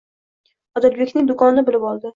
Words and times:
Odilbekning 0.81 1.31
do'konini 1.33 1.69
bilib 1.71 1.91
oldi. 1.93 2.09